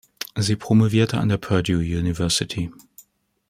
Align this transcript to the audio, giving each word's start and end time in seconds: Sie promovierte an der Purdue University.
Sie 0.35 0.55
promovierte 0.55 1.19
an 1.19 1.29
der 1.29 1.37
Purdue 1.37 1.77
University. 1.77 2.71